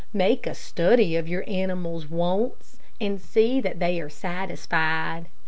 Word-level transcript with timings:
Make 0.13 0.47
a 0.47 0.55
study 0.55 1.15
of 1.15 1.27
your 1.27 1.43
animals' 1.45 2.09
wants, 2.09 2.79
and 2.99 3.21
see 3.21 3.61
that 3.61 3.77
they 3.79 4.01
are 4.01 4.09
satisfied. 4.09 5.27